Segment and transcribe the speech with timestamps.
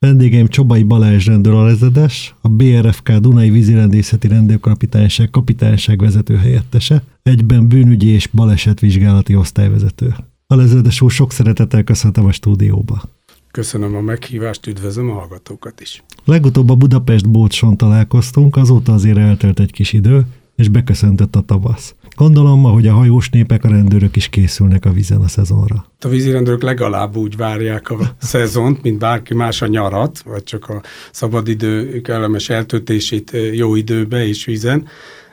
[0.00, 8.26] Vendégeim Csobai Balázs rendőralezedes, a BRFK Dunai Vízirendészeti Rendőrkapitányság kapitányság vezető helyettese, egyben bűnügyi és
[8.26, 10.14] balesetvizsgálati osztályvezető.
[10.46, 13.02] A lezedes úr sok szeretettel köszöntöm a stúdióba.
[13.50, 16.02] Köszönöm a meghívást, üdvözlöm a hallgatókat is.
[16.24, 20.26] Legutóbb a Budapest Bócson találkoztunk, azóta azért eltelt egy kis idő,
[20.56, 21.94] és beköszöntött a tavasz.
[22.18, 25.86] Gondolom, hogy a hajós népek, a rendőrök is készülnek a vízen a szezonra.
[26.00, 30.82] A vízirendőrök legalább úgy várják a szezont, mint bárki más a nyarat, vagy csak a
[31.12, 34.86] szabadidő kellemes eltöltését jó időbe és vízen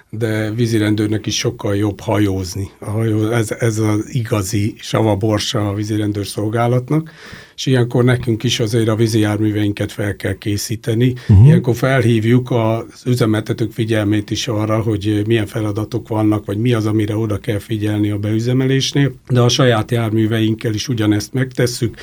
[0.10, 2.70] de vízirendőrnek is sokkal jobb hajózni.
[2.80, 7.12] A hajó, ez, ez az igazi savaborsa a vízirendőr szolgálatnak,
[7.56, 11.14] és ilyenkor nekünk is azért a vízi járműveinket fel kell készíteni.
[11.30, 11.46] Uh-huh.
[11.46, 17.18] Ilyenkor felhívjuk az üzemeltetők figyelmét is arra, hogy milyen feladatok vannak, vagy mi az, amire
[17.18, 21.98] oda kell figyelni a beüzemelésnél, de a saját járműveinkkel is ugyanezt megtesszük,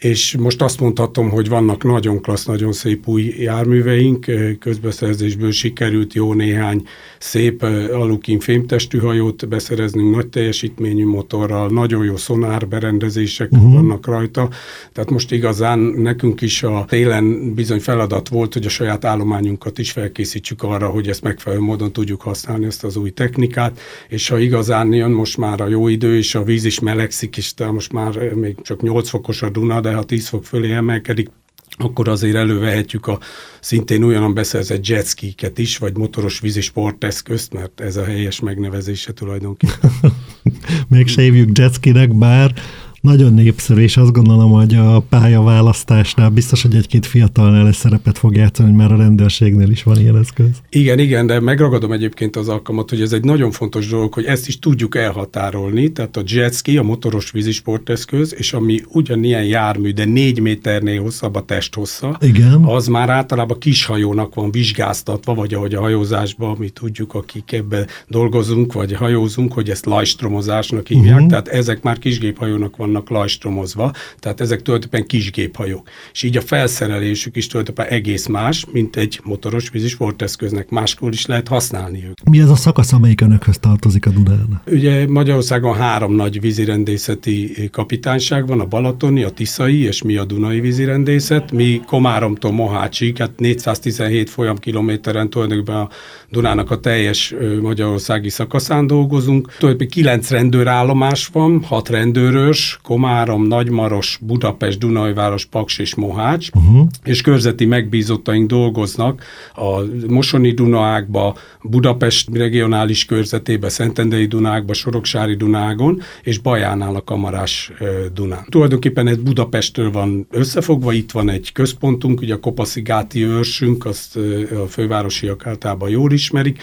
[0.00, 4.26] és most azt mondhatom, hogy vannak nagyon klassz, nagyon szép új járműveink,
[4.58, 6.82] közbeszerzésből sikerült jó néhány
[7.18, 13.72] szép alukin fémtestű hajót beszereznünk nagy teljesítményű motorral, nagyon jó szonár berendezések uh-huh.
[13.72, 14.48] vannak rajta,
[14.92, 19.90] tehát most igazán nekünk is a télen bizony feladat volt, hogy a saját állományunkat is
[19.90, 24.92] felkészítsük arra, hogy ezt megfelelő módon tudjuk használni, ezt az új technikát, és ha igazán
[24.92, 28.54] jön most már a jó idő, és a víz is melegszik, és most már még
[28.62, 31.30] csak 8 fokos a Duna, de de ha 10 fok fölé emelkedik,
[31.76, 33.18] akkor azért elővehetjük a
[33.60, 39.90] szintén olyan beszerzett jetskiket is, vagy motoros vízi sporteszközt, mert ez a helyes megnevezése tulajdonképpen.
[40.88, 42.54] Még se hívjuk jetskinek, bár
[43.00, 48.36] nagyon népszerű, és azt gondolom, hogy a pályaválasztásnál biztos, hogy egy-két fiatalnál ez szerepet fog
[48.36, 50.50] játszani, hogy már a rendőrségnél is van ilyen eszköz.
[50.70, 54.48] Igen, igen, de megragadom egyébként az alkalmat, hogy ez egy nagyon fontos dolog, hogy ezt
[54.48, 60.40] is tudjuk elhatárolni, tehát a jetski, a motoros vízisporteszköz, és ami ugyanilyen jármű, de négy
[60.40, 62.64] méternél hosszabb a testhossza, igen.
[62.64, 68.72] az már általában kishajónak van vizsgáztatva, vagy ahogy a hajózásban mi tudjuk, akik ebbe dolgozunk,
[68.72, 71.28] vagy hajózunk, hogy ezt lajstromozásnak hívják, uh-huh.
[71.28, 75.88] tehát ezek már kisgéphajónak van vannak lajstromozva, tehát ezek tulajdonképpen kis géphajók.
[76.12, 80.70] És így a felszerelésük is tulajdonképpen egész más, mint egy motoros vízi sporteszköznek.
[80.70, 82.28] Máskor is lehet használni őket.
[82.30, 84.62] Mi az a szakasz, amelyik önökhöz tartozik a Dunán?
[84.66, 90.60] Ugye Magyarországon három nagy vízirendészeti kapitányság van, a Balatoni, a Tiszai és mi a Dunai
[90.60, 91.52] vízirendészet.
[91.52, 95.88] Mi Komáromtól Mohácsig, hát 417 folyamkilométeren tulajdonképpen a
[96.30, 99.54] Dunának a teljes magyarországi szakaszán dolgozunk.
[99.58, 106.86] Tulajdonképpen kilenc rendőrállomás van, hat rendőrös, Komárom, Nagymaros, Budapest, Dunajváros, Paks és Mohács, uh-huh.
[107.04, 109.22] és körzeti megbízottaink dolgoznak
[109.54, 117.72] a Mosoni Dunaákba, Budapest regionális körzetébe, Szentendei Dunákba, Soroksári Dunágon, és Bajánál a Kamarás
[118.14, 118.44] Dunán.
[118.48, 124.16] Tulajdonképpen ez Budapestről van összefogva, itt van egy központunk, ugye a Kopaszigáti őrsünk, azt
[124.64, 126.62] a fővárosiak általában jól ismerik,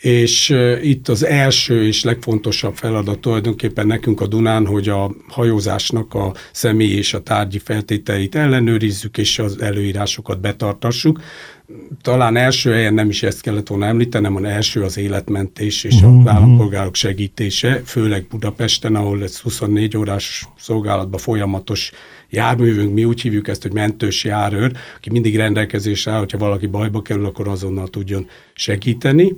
[0.00, 6.34] és itt az első és legfontosabb feladat tulajdonképpen nekünk a Dunán, hogy a hajózásnak a
[6.52, 11.20] személy és a tárgyi feltételeit ellenőrizzük, és az előírásokat betartassuk.
[12.02, 16.08] Talán első helyen nem is ezt kellett volna említenem, hanem első az életmentés és a
[16.08, 16.28] mhm.
[16.28, 21.92] állampolgárok segítése, főleg Budapesten, ahol ez 24 órás szolgálatban folyamatos
[22.30, 27.02] járművünk, mi úgy hívjuk ezt, hogy mentős járőr, aki mindig rendelkezésre áll, hogyha valaki bajba
[27.02, 29.36] kerül, akkor azonnal tudjon segíteni.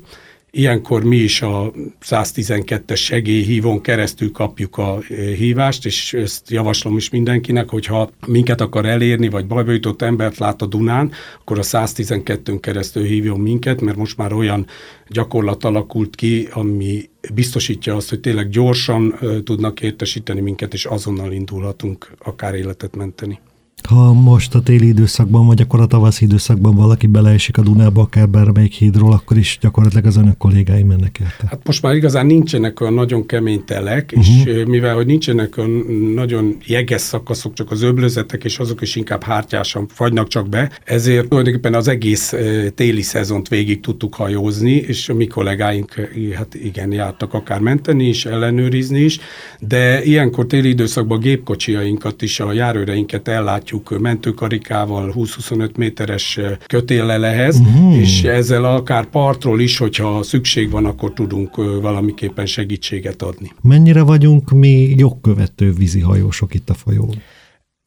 [0.51, 1.73] Ilyenkor mi is a
[2.05, 8.87] 112-es segélyhívón keresztül kapjuk a e, hívást, és ezt javaslom is mindenkinek, hogyha minket akar
[8.87, 13.97] elérni, vagy bajba jutott embert lát a Dunán, akkor a 112-ön keresztül hívjon minket, mert
[13.97, 14.67] most már olyan
[15.09, 21.33] gyakorlat alakult ki, ami biztosítja azt, hogy tényleg gyorsan e, tudnak értesíteni minket, és azonnal
[21.33, 23.39] indulhatunk akár életet menteni.
[23.83, 28.29] Ha most a téli időszakban, vagy akkor a tavaszi időszakban valaki beleesik a Dunába, akár
[28.29, 31.47] bármelyik hídról, akkor is gyakorlatilag az önök kollégái mennek érte.
[31.47, 34.47] Hát most már igazán nincsenek olyan nagyon kemény telek, uh-huh.
[34.47, 35.85] és mivel hogy nincsenek olyan
[36.15, 41.29] nagyon jeges szakaszok, csak az öblözetek, és azok is inkább hártyásan fagynak csak be, ezért
[41.29, 42.35] tulajdonképpen az egész
[42.75, 45.95] téli szezont végig tudtuk hajózni, és a mi kollégáink
[46.35, 49.19] hát igen, jártak akár menteni is, ellenőrizni is,
[49.61, 57.99] de ilyenkor téli időszakban gépkocsiainkat is, a járőreinket ellátjuk mondjuk mentőkarikával 20-25 méteres kötéllelehez, uh-huh.
[57.99, 63.53] és ezzel akár partról is, hogyha szükség van, akkor tudunk valamiképpen segítséget adni.
[63.63, 67.23] Mennyire vagyunk mi jogkövető vízihajósok itt a folyón?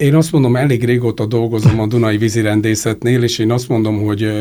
[0.02, 4.32] Én azt mondom, elég régóta dolgozom a Dunai vízirendészetnél, és én azt mondom, hogy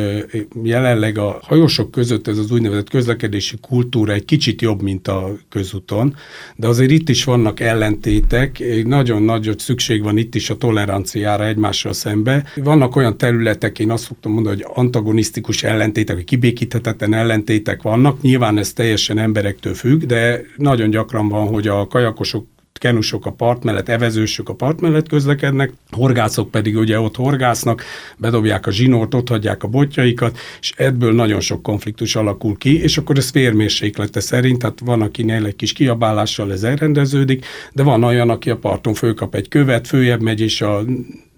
[0.62, 6.14] jelenleg a hajósok között ez az úgynevezett közlekedési kultúra egy kicsit jobb, mint a közúton,
[6.56, 11.92] de azért itt is vannak ellentétek, nagyon nagy szükség van itt is a toleranciára egymással
[11.92, 12.44] szembe.
[12.56, 18.58] Vannak olyan területek, én azt fogtam mondani, hogy antagonisztikus ellentétek, vagy kibékíthetetlen ellentétek vannak, nyilván
[18.58, 22.46] ez teljesen emberektől függ, de nagyon gyakran van, hogy a kajakosok
[22.80, 27.82] kenusok a part mellett, evezősök a part mellett közlekednek, horgászok pedig ugye ott horgásznak,
[28.16, 32.98] bedobják a zsinort, ott hagyják a botjaikat, és ebből nagyon sok konfliktus alakul ki, és
[32.98, 38.30] akkor ez férmérséklete szerint, tehát van, akinél egy kis kiabálással ez elrendeződik, de van olyan,
[38.30, 40.84] aki a parton fölkap egy követ, följebb megy, és a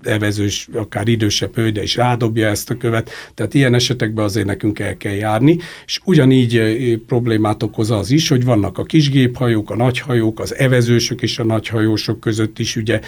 [0.06, 4.96] evezős, akár idősebb hölgye is rádobja ezt a követ, tehát ilyen esetekben azért nekünk el
[4.96, 10.56] kell járni, és ugyanígy problémát okoz az is, hogy vannak a kisgéphajók, a nagyhajók, az
[10.56, 13.00] evezősök és a nagyhajósok között is, ugye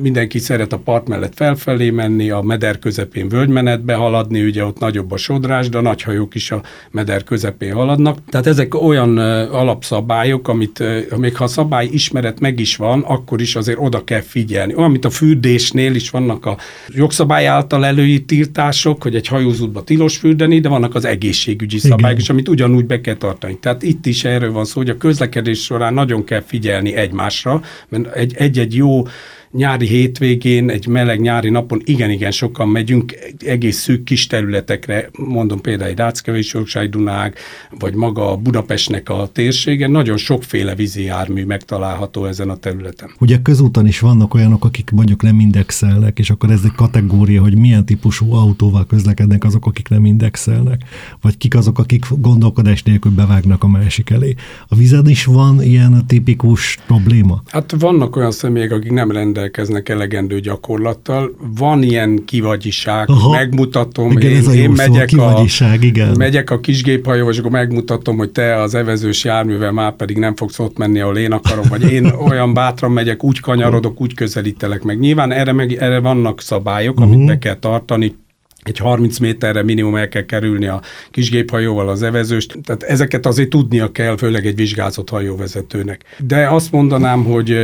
[0.00, 5.12] mindenki szeret a part mellett felfelé menni, a meder közepén völgymenetbe haladni, ugye ott nagyobb
[5.12, 8.18] a sodrás, de a nagyhajók is a meder közepén haladnak.
[8.28, 9.18] Tehát ezek olyan
[9.48, 10.82] alapszabályok, amit
[11.16, 14.88] még ha szabály ismeret meg is van, akkor is azért oda kell figyelni.
[14.88, 16.58] Mint a fürdésnél is van vannak a
[16.88, 22.30] jogszabály által előírt tiltások, hogy egy hajózóba tilos fürdeni, de vannak az egészségügyi szabályok is,
[22.30, 23.58] amit ugyanúgy be kell tartani.
[23.58, 28.32] Tehát itt is erről van szó, hogy a közlekedés során nagyon kell figyelni egymásra, mert
[28.32, 29.02] egy-egy jó
[29.50, 35.90] nyári hétvégén, egy meleg nyári napon igen-igen sokan megyünk egész szűk kis területekre, mondom például
[35.90, 36.56] egy Ráckevés
[36.90, 37.38] Dunák,
[37.78, 43.10] vagy maga a Budapestnek a térsége, nagyon sokféle vízi jármű megtalálható ezen a területen.
[43.20, 47.56] Ugye közúton is vannak olyanok, akik mondjuk nem indexelnek, és akkor ez egy kategória, hogy
[47.56, 50.82] milyen típusú autóval közlekednek azok, akik nem indexelnek,
[51.20, 54.34] vagy kik azok, akik gondolkodás nélkül bevágnak a másik elé.
[54.68, 57.42] A vízen is van ilyen tipikus probléma?
[57.46, 61.30] Hát vannak olyan személyek, akik nem rendelkeznek rendelkeznek elegendő gyakorlattal.
[61.56, 63.30] Van ilyen kivagyiság, Aha.
[63.30, 65.44] megmutatom, igen, én, ez a én megyek, a,
[65.80, 66.14] igen.
[66.16, 70.58] megyek a kisgéphajóval, és akkor megmutatom, hogy te az evezős járművel már pedig nem fogsz
[70.58, 74.98] ott menni, ahol én akarom, vagy én olyan bátran megyek, úgy kanyarodok, úgy közelítelek meg.
[74.98, 77.06] Nyilván erre, meg, erre vannak szabályok, uh-huh.
[77.06, 77.26] amit mhm.
[77.26, 78.16] be kell tartani,
[78.62, 83.92] egy 30 méterre minimum el kell kerülni a kisgéphajóval az evezőst, tehát ezeket azért tudnia
[83.92, 86.04] kell, főleg egy vizsgázott hajóvezetőnek.
[86.26, 87.56] De azt mondanám, hogy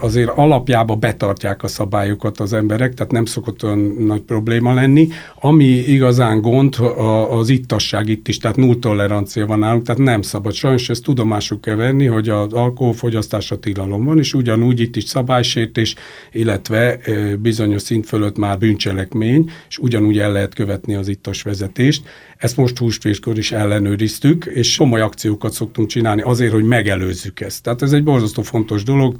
[0.00, 5.08] azért alapjába betartják a szabályokat az emberek, tehát nem szokott olyan nagy probléma lenni.
[5.40, 6.76] Ami igazán gond,
[7.30, 10.52] az ittasság itt is, tehát null tolerancia van nálunk, tehát nem szabad.
[10.52, 15.94] Sajnos ezt tudomásuk kell venni, hogy az alkoholfogyasztásra tilalom van, és ugyanúgy itt is szabálysértés,
[16.32, 16.98] illetve
[17.38, 22.02] bizonyos szint fölött már bűncselekmény, és ugyanúgy el lehet követni az ittas vezetést.
[22.36, 27.62] Ezt most húsvétkor is ellenőriztük, és komoly akciókat szoktunk csinálni azért, hogy megelőzzük ezt.
[27.62, 29.16] Tehát ez egy borzasztó fontos dolog,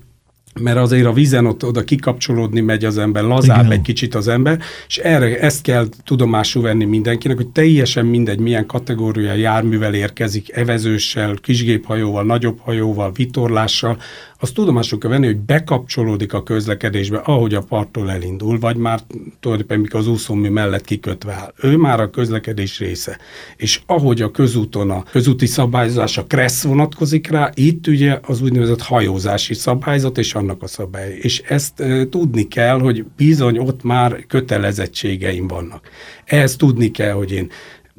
[0.61, 3.73] mert azért a vízen ott oda kikapcsolódni megy az ember, lazább Igen.
[3.73, 8.67] egy kicsit az ember, és erre ezt kell tudomásul venni mindenkinek, hogy teljesen mindegy, milyen
[8.67, 13.99] kategória járművel érkezik, evezőssel, kisgéphajóval, nagyobb hajóval, vitorlással,
[14.41, 19.01] azt tudomásul kell venni, hogy bekapcsolódik a közlekedésbe, ahogy a parttól elindul, vagy már
[19.41, 21.53] tulajdonképpen mikor az úszómű mellett kikötve áll.
[21.63, 23.19] Ő már a közlekedés része.
[23.57, 28.83] És ahogy a közúton a közúti szabályozás, a KRESZ vonatkozik rá, itt ugye az úgynevezett
[28.83, 31.19] hajózási szabályzat és annak a szabály.
[31.21, 35.89] És ezt e, tudni kell, hogy bizony ott már kötelezettségeim vannak.
[36.25, 37.51] Ehhez tudni kell, hogy én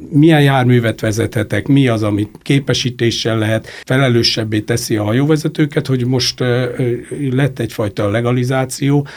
[0.10, 6.40] milyen járművet vezethetek, mi az, amit képesítéssel lehet, felelősebbé teszi a hajóvezetőket, hogy most
[7.32, 9.08] lett egyfajta legalizáció,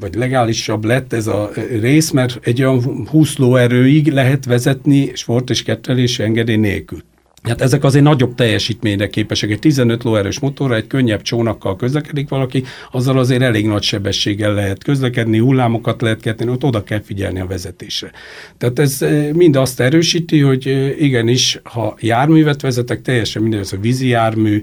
[0.00, 1.50] vagy legálisabb lett ez a
[1.80, 7.02] rész, mert egy olyan 20 lóerőig lehet vezetni sport és kettelési engedély nélkül.
[7.42, 9.50] Hát ezek azért nagyobb teljesítményre képesek.
[9.50, 14.84] Egy 15 lóerős motorra, egy könnyebb csónakkal közlekedik valaki, azzal azért elég nagy sebességgel lehet
[14.84, 18.10] közlekedni, hullámokat lehet ketni, ott oda kell figyelni a vezetésre.
[18.58, 23.72] Tehát ez eh, mind azt erősíti, hogy eh, igenis, ha járművet vezetek, teljesen minden, az
[23.72, 24.60] a vízi jármű,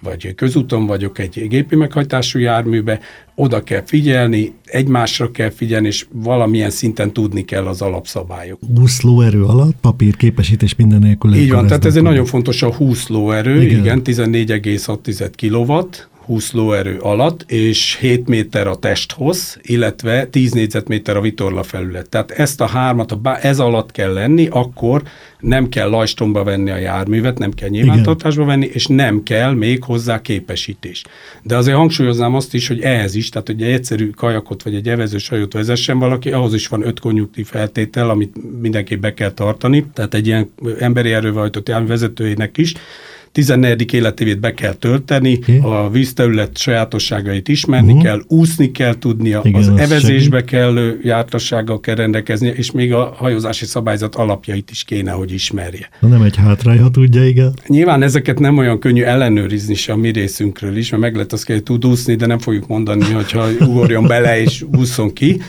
[0.00, 3.00] vagy közúton vagyok egy gépi meghajtású járműbe,
[3.34, 8.58] oda kell figyelni, egymásra kell figyelni, és valamilyen szinten tudni kell az alapszabályok.
[8.76, 11.34] 20 lóerő alatt, papír, képesítés minden nélkül.
[11.34, 15.88] Így van, tehát ez egy nagyon fontos a 20 lóerő, igen, igen 14,6 kW,
[16.28, 22.08] 20 lóerő alatt, és 7 méter a testhossz, illetve 10 négyzetméter a vitorla felület.
[22.08, 25.02] Tehát ezt a hármat, ha ez alatt kell lenni, akkor
[25.40, 30.20] nem kell lajstromba venni a járművet, nem kell nyilvántartásba venni, és nem kell még hozzá
[30.20, 31.04] képesítés.
[31.42, 34.88] De azért hangsúlyoznám azt is, hogy ehhez is, tehát hogy egy egyszerű kajakot vagy egy
[34.88, 39.86] evezős hajót vezessen valaki, ahhoz is van öt konjunktív feltétel, amit mindenképp be kell tartani,
[39.94, 42.74] tehát egy ilyen emberi erővel hajtott jármű vezetőjének is,
[43.38, 43.92] 14.
[43.92, 45.58] életévét be kell tölteni, okay.
[45.58, 48.02] a vízterület sajátosságait ismerni uh-huh.
[48.02, 50.50] kell, úszni kell tudnia, Igen, az, az evezésbe segít.
[50.50, 55.88] kellő jártassággal kell rendelkezni, és még a hajózási szabályzat alapjait is kéne, hogy ismerje.
[56.00, 57.54] Na nem egy hátrány, ha tudja, igen.
[57.66, 61.44] Nyilván ezeket nem olyan könnyű ellenőrizni se a mi részünkről is, mert meg lehet azt
[61.44, 65.40] kell, tud úszni, de nem fogjuk mondani, hogyha ugorjon bele és úszon ki.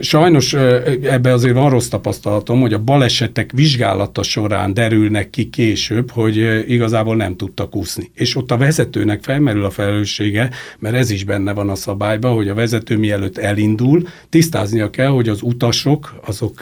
[0.00, 0.54] Sajnos
[1.02, 6.36] ebbe azért van rossz tapasztalatom, hogy a balesetek vizsgálata során derülnek ki később, hogy
[6.70, 8.10] igazából nem tudtak úszni.
[8.14, 12.48] És ott a vezetőnek felmerül a felelőssége, mert ez is benne van a szabályban, hogy
[12.48, 16.60] a vezető mielőtt elindul, tisztáznia kell, hogy az utasok azok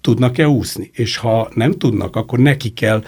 [0.00, 0.90] tudnak-e úszni.
[0.92, 3.04] És ha nem tudnak, akkor neki kell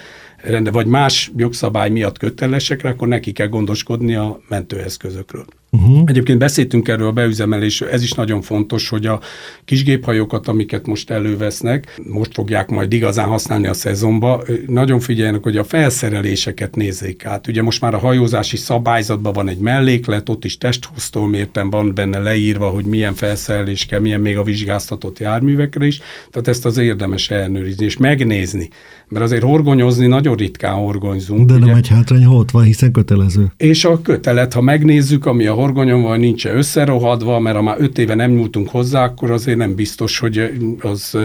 [0.72, 5.44] vagy más jogszabály miatt kötelesekre, akkor neki kell gondoskodni a mentőeszközökről.
[5.70, 6.02] Uh-huh.
[6.06, 9.20] Egyébként beszéltünk erről a beüzemelésről, ez is nagyon fontos, hogy a
[9.64, 15.64] kisgéphajókat, amiket most elővesznek, most fogják majd igazán használni a szezonba, nagyon figyeljenek, hogy a
[15.64, 17.46] felszereléseket nézzék át.
[17.46, 22.18] Ugye most már a hajózási szabályzatban van egy melléklet, ott is testhúztól mérten van benne
[22.18, 27.30] leírva, hogy milyen felszerelés kell, milyen még a vizsgáztatott járművekre is, tehát ezt az érdemes
[27.30, 28.68] ellenőrizni és megnézni.
[29.08, 31.46] Mert azért horgonyozni nagyon ritkán horgonyzunk.
[31.46, 31.66] De ugye?
[31.66, 33.52] nem egy hátrány, ha ott van, hiszen kötelező.
[33.56, 37.98] És a kötelet, ha megnézzük, ami a horgonyon van, nincs összerohadva, mert ha már öt
[37.98, 41.18] éve nem nyúltunk hozzá, akkor azért nem biztos, hogy az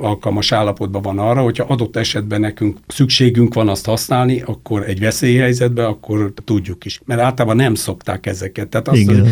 [0.00, 5.84] alkalmas állapotban van arra, hogyha adott esetben nekünk szükségünk van azt használni, akkor egy veszélyhelyzetben,
[5.84, 7.00] akkor tudjuk is.
[7.04, 8.68] Mert általában nem szokták ezeket.
[8.68, 9.26] Tehát azt, Igen.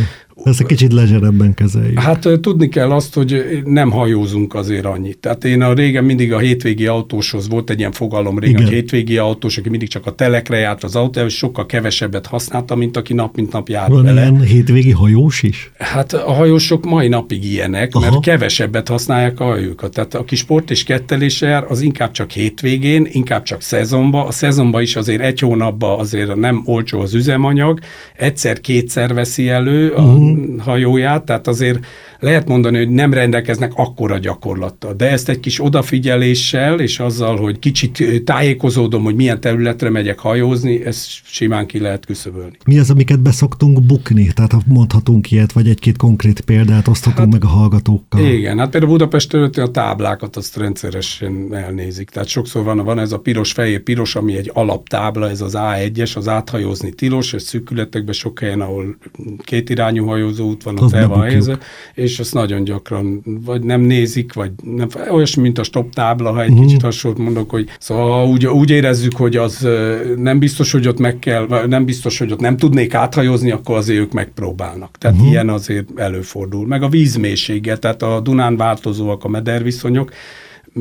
[0.44, 1.98] Ezt egy kicsit lezserebben kezeljük.
[1.98, 5.18] Hát tudni kell azt, hogy nem hajózunk azért annyit.
[5.18, 9.16] Tehát én a régen mindig a hétvégi autóshoz volt egy ilyen fogalom régen, hogy hétvégi
[9.16, 13.14] autós, aki mindig csak a telekre járt az autó, és sokkal kevesebbet használta, mint aki
[13.14, 14.20] nap mint nap jár Van vele.
[14.20, 15.70] ilyen hétvégi hajós is?
[15.78, 18.10] Hát a hajósok mai napig ilyenek, Aha.
[18.10, 19.92] mert kevesebbet használják a hajókat.
[19.92, 24.26] Tehát aki sport és kettelés jár, az inkább csak hétvégén, inkább csak szezonban.
[24.26, 27.78] A szezonban is azért egy hónapban azért nem olcsó az üzemanyag,
[28.16, 30.27] egyszer-kétszer veszi elő a uh-huh
[30.58, 31.78] hajóját, tehát azért
[32.18, 37.58] lehet mondani, hogy nem rendelkeznek akkora gyakorlattal, de ezt egy kis odafigyeléssel, és azzal, hogy
[37.58, 42.56] kicsit tájékozódom, hogy milyen területre megyek hajózni, ezt simán ki lehet küszöbölni.
[42.66, 44.32] Mi az, amiket beszoktunk bukni?
[44.34, 48.20] Tehát ha mondhatunk ilyet, vagy egy-két konkrét példát oszthatunk hát, meg a hallgatókkal.
[48.20, 52.10] Igen, hát például Budapest területén a táblákat azt rendszeresen elnézik.
[52.10, 56.16] Tehát sokszor van, van ez a piros fehér piros, ami egy alaptábla, ez az A1-es,
[56.16, 58.96] az áthajózni tilos, ez szűkületekben sok helyen, ahol
[59.44, 61.58] kétirányú hajózó út van, ott el van helyezve,
[61.94, 66.42] és azt nagyon gyakran vagy nem nézik, vagy nem, olyasmi, mint a stop tábla, ha
[66.42, 66.64] egy uh-huh.
[66.66, 69.68] kicsit hasonlót mondok, hogy szóval úgy, úgy érezzük, hogy az
[70.16, 74.00] nem biztos, hogy ott meg kell, nem biztos, hogy ott nem tudnék áthajózni, akkor azért
[74.00, 74.98] ők megpróbálnak.
[74.98, 75.32] Tehát uh-huh.
[75.32, 76.66] ilyen azért előfordul.
[76.66, 80.12] Meg a vízmélysége, tehát a Dunán változóak a mederviszonyok,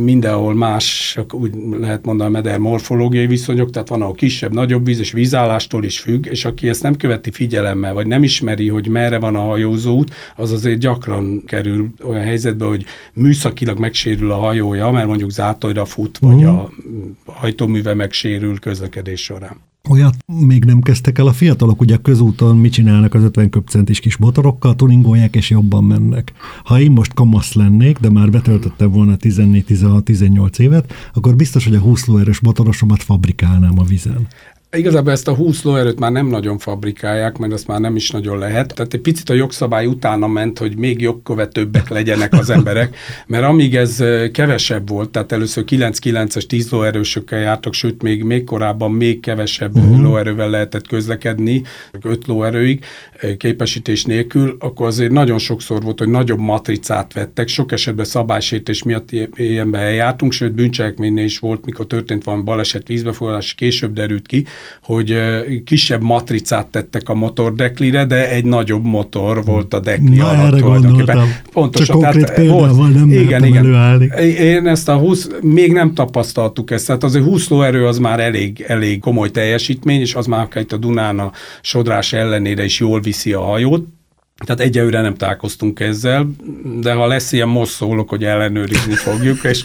[0.04, 5.12] mindenhol más, úgy lehet mondani, meder morfológiai viszonyok, tehát van, ahol kisebb, nagyobb víz, és
[5.12, 9.36] vízállástól is függ, és aki ezt nem követi figyelemmel, vagy nem ismeri, hogy merre van
[9.36, 15.30] a hajózóút, az azért gyakran kerül olyan helyzetbe, hogy műszakilag megsérül a hajója, mert mondjuk
[15.30, 16.60] zátojra fut, vagy uh-huh.
[16.60, 16.72] a
[17.26, 19.58] hajtóműve megsérül közlekedés során.
[19.90, 20.16] Olyat
[20.48, 24.76] még nem kezdtek el a fiatalok, ugye közúton mit csinálnak az 50 köpcentis kis motorokkal,
[24.76, 26.34] tuningolják és jobban mennek.
[26.64, 31.80] Ha én most kamasz lennék, de már betöltöttem volna 14-16-18 évet, akkor biztos, hogy a
[31.80, 34.28] 20 lóerős motorosomat fabrikálnám a vizen.
[34.72, 38.38] Igazából ezt a 20 lóerőt már nem nagyon fabrikálják, mert azt már nem is nagyon
[38.38, 38.74] lehet.
[38.76, 42.98] Tehát egy picit a jogszabály utána ment, hogy még jogkövetőbbek legyenek az emberek,
[43.28, 48.92] mert amíg ez kevesebb volt, tehát először 9-9-es 10 lóerősökkel jártak, sőt még, még korábban
[48.92, 50.02] még kevesebb uh-huh.
[50.02, 51.62] lóerővel lehetett közlekedni,
[52.02, 52.86] 5 lóerőig
[53.38, 59.10] képesítés nélkül, akkor azért nagyon sokszor volt, hogy nagyobb matricát vettek, sok esetben szabálysértés miatt
[59.36, 64.46] ilyenbe eljártunk, sőt bűncselekménynél is volt, mikor történt valami baleset, vízbefogadás, később derült ki,
[64.84, 65.16] hogy
[65.66, 71.42] kisebb matricát tettek a motordeklire, de egy nagyobb motor volt a dekli Na, alatt erre.
[71.54, 71.86] Pontosan.
[71.86, 73.66] Csak konkrét példával nem igen, igen.
[73.66, 74.06] előállni.
[74.40, 78.64] Én ezt a 20, még nem tapasztaltuk ezt, tehát azért 20 lóerő az már elég,
[78.68, 83.00] elég komoly teljesítmény, és az már akár itt a Dunán a sodrás ellenére is jól
[83.02, 83.86] viszi a hajót,
[84.46, 86.30] tehát egyelőre nem találkoztunk ezzel,
[86.82, 89.64] de ha lesz ilyen, most szólok, hogy ellenőrizni fogjuk, és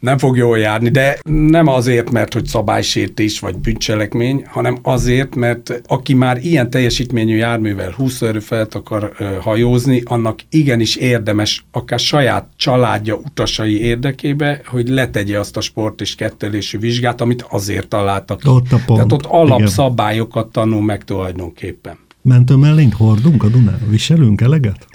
[0.00, 5.80] nem fog jól járni, de nem azért, mert hogy szabálysértés vagy bűncselekmény, hanem azért, mert
[5.86, 12.48] aki már ilyen teljesítményű járművel 20 erő felt akar hajózni, annak igenis érdemes, akár saját
[12.56, 18.40] családja utasai érdekébe, hogy letegye azt a sport és kettelésű vizsgát, amit azért találtak.
[18.44, 18.86] Ott a pont.
[18.86, 21.98] Tehát ott alapszabályokat tanul meg tulajdonképpen.
[22.22, 23.80] Mentő mellényt hordunk a Dunán?
[23.88, 24.86] Viselünk eleget?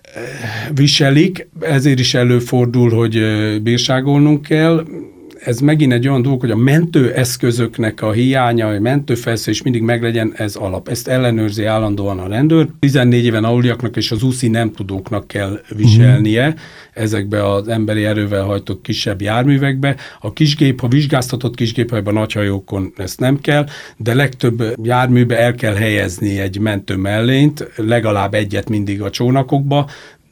[0.73, 3.19] Viselik, ezért is előfordul, hogy
[3.61, 4.85] bírságolnunk kell.
[5.45, 10.55] Ez megint egy olyan dolog, hogy a mentőeszközöknek a hiánya, a mentőfelszerelés mindig meglegyen, ez
[10.55, 10.87] alap.
[10.87, 12.67] Ezt ellenőrzi állandóan a rendőr.
[12.79, 16.61] 14 éven aluliaknak és az úszi nem tudóknak kell viselnie uh-huh.
[16.93, 19.95] ezekbe az emberi erővel hajtott kisebb járművekbe.
[20.19, 23.65] A kisgép, ha vizsgáztatott kisgép, a nagyhajókon ezt nem kell,
[23.97, 29.89] de legtöbb járműbe el kell helyezni egy mentő mellényt, legalább egyet mindig a csónakokba,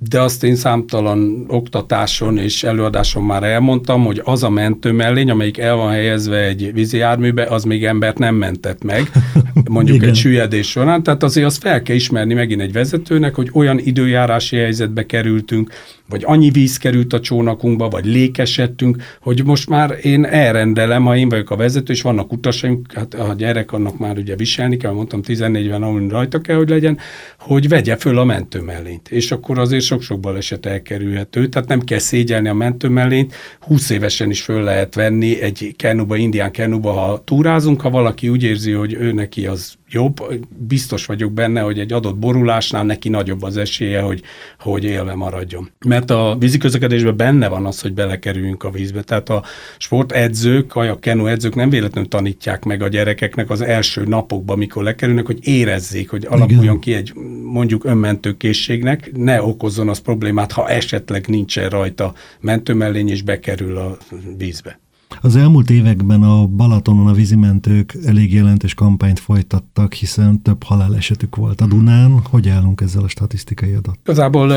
[0.10, 5.58] de azt én számtalan oktatáson és előadáson már elmondtam, hogy az a mentő mellény, amelyik
[5.58, 9.12] el van helyezve egy vízi járműbe, az még embert nem mentett meg,
[9.70, 13.79] mondjuk egy süllyedés során, tehát azért azt fel kell ismerni megint egy vezetőnek, hogy olyan
[13.79, 15.72] időjárási helyzetbe kerültünk,
[16.12, 21.30] vagy annyi víz került a csónakunkba, vagy lékesedtünk, hogy most már én elrendelem, ha én
[21.30, 25.22] vagyok a vezető, és vannak utasaink, hát a gyerek annak már ugye viselni kell, mondtam
[25.27, 26.98] 14-ben, ahol rajta kell, hogy legyen,
[27.39, 29.10] hogy vegye föl a mentőmellényt.
[29.10, 34.41] És akkor azért sok-sok baleset elkerülhető, tehát nem kell szégyelni a mentőmellényt, 20 évesen is
[34.41, 39.12] föl lehet venni egy kenuba, indián kenuba, ha túrázunk, ha valaki úgy érzi, hogy ő
[39.12, 44.22] neki az jobb, biztos vagyok benne, hogy egy adott borulásnál neki nagyobb az esélye, hogy,
[44.60, 45.70] hogy élve maradjon.
[45.86, 49.02] Mert a víziközlekedésben benne van az, hogy belekerüljünk a vízbe.
[49.02, 49.44] Tehát a
[49.78, 55.26] sportedzők, a kenu edzők nem véletlenül tanítják meg a gyerekeknek az első napokban, mikor lekerülnek,
[55.26, 56.80] hogy érezzék, hogy alakuljon Igen.
[56.80, 63.22] ki egy mondjuk önmentő készségnek, ne okozzon az problémát, ha esetleg nincsen rajta mentőmellény és
[63.22, 63.98] bekerül a
[64.38, 64.81] vízbe.
[65.22, 71.62] Az elmúlt években a Balatonon a vízimentők elég jelentős kampányt folytattak, hiszen több halálesetük volt
[71.62, 72.20] a Dunán.
[72.30, 73.98] Hogy állunk ezzel a statisztikai adat?
[74.03, 74.51] Igazából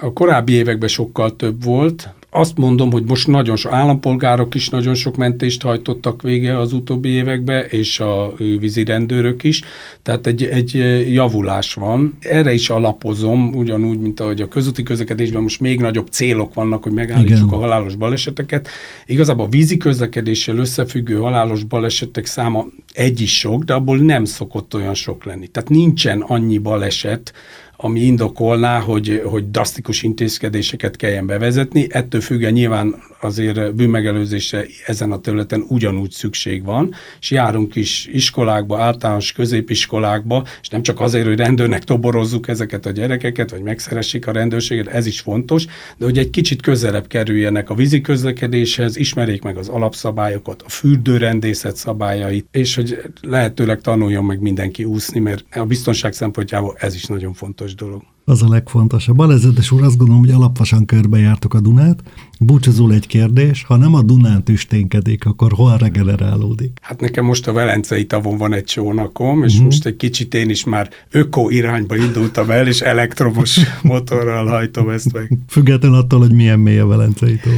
[0.00, 4.94] a korábbi években sokkal több volt, azt mondom, hogy most nagyon sok állampolgárok is nagyon
[4.94, 9.62] sok mentést hajtottak vége az utóbbi években, és a vízi rendőrök is,
[10.02, 10.74] tehát egy, egy
[11.12, 12.16] javulás van.
[12.20, 16.92] Erre is alapozom, ugyanúgy, mint ahogy a közúti közlekedésben most még nagyobb célok vannak, hogy
[16.92, 17.58] megállítsuk Igen.
[17.58, 18.68] a halálos baleseteket.
[19.06, 24.74] Igazából a vízi közlekedéssel összefüggő halálos balesetek száma egy is sok, de abból nem szokott
[24.74, 25.46] olyan sok lenni.
[25.46, 27.32] Tehát nincsen annyi baleset,
[27.80, 31.86] ami indokolná, hogy, hogy drasztikus intézkedéseket kelljen bevezetni.
[31.90, 38.80] Ettől függően nyilván azért bűnmegelőzésre ezen a területen ugyanúgy szükség van, és járunk is iskolákba,
[38.80, 44.32] általános középiskolákba, és nem csak azért, hogy rendőrnek toborozzuk ezeket a gyerekeket, vagy megszeressék a
[44.32, 45.66] rendőrséget, ez is fontos,
[45.96, 51.76] de hogy egy kicsit közelebb kerüljenek a vízi közlekedéshez, ismerjék meg az alapszabályokat, a fürdőrendészet
[51.76, 57.32] szabályait, és hogy lehetőleg tanuljon meg mindenki úszni, mert a biztonság szempontjából ez is nagyon
[57.32, 59.18] fontos dolog az a legfontosabb.
[59.18, 62.02] Alezetes úr, azt gondolom, hogy alaposan körbejártok a Dunát.
[62.40, 66.78] Búcsúzul egy kérdés, ha nem a Dunán tüsténkedik, akkor hol regenerálódik?
[66.82, 69.64] Hát nekem most a Velencei tavon van egy csónakom, és uh-huh.
[69.64, 75.12] most egy kicsit én is már öko irányba indultam el, és elektromos motorral hajtom ezt
[75.12, 75.38] meg.
[75.48, 77.50] Független attól, hogy milyen mély a Velencei tó.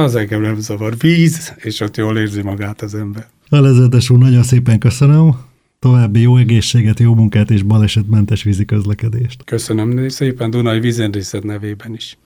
[0.00, 0.94] Az engem nem zavar.
[0.98, 3.26] Víz, és ott jól érzi magát az ember.
[3.48, 5.34] Alezetes úr, nagyon szépen köszönöm.
[5.82, 9.44] További jó egészséget, jó munkát és balesetmentes vízi közlekedést.
[9.44, 12.18] Köszönöm szépen Dunai Vízendészet nevében is.